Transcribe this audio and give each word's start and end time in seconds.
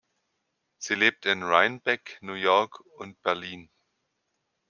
Sie 0.79 0.95
lebt 0.95 1.27
in 1.27 1.43
Rhinebeck, 1.43 2.17
New 2.23 2.33
York 2.33 2.79
und 2.97 3.21
Berlin. 3.21 3.69